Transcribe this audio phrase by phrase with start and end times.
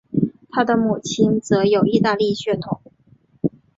[0.49, 2.81] 他的母亲则有意大利血统。